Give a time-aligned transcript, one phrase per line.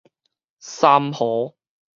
[0.57, 1.53] 三和